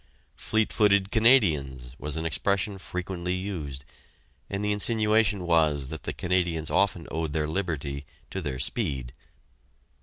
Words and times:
"Fleet 0.35 0.73
footed 0.73 1.11
Canadians" 1.11 1.93
was 1.99 2.17
an 2.17 2.25
expression 2.25 2.79
frequently 2.79 3.35
used, 3.35 3.85
and 4.49 4.65
the 4.65 4.71
insinuation 4.71 5.45
was 5.45 5.89
that 5.89 6.05
the 6.05 6.11
Canadians 6.13 6.71
often 6.71 7.05
owed 7.11 7.33
their 7.33 7.47
liberty 7.47 8.07
to 8.31 8.41
their 8.41 8.57
speed. 8.57 9.13